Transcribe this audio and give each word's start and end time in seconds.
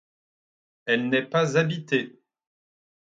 Elle 0.87 1.09
n'est 1.09 1.27
pas 1.29 1.59
habitée. 1.59 2.19